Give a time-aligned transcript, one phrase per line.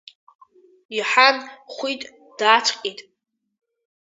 [0.97, 1.37] Иҳан,
[1.73, 2.01] Хәиҭ
[2.37, 2.99] дааҵҟьеит.